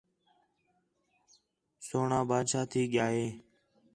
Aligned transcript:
سوہݨاں 1.87 2.23
بادشاہ 2.29 2.65
تھی 2.71 2.81
ڳِیا 2.91 3.05
ہِے 3.13 3.25